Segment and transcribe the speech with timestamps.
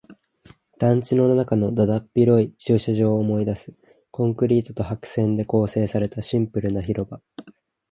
[0.79, 3.75] 団地の中のだだっ広い駐車場を思い出す。
[4.09, 7.21] コンクリートと白線で構成されたシンプルな広場。